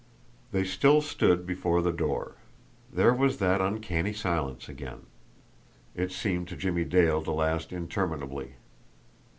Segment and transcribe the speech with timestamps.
[0.51, 2.33] They still stood before the door.
[2.91, 5.05] There was that uncanny silence again
[5.93, 8.55] it seemed to Jimmie Dale to last interminably.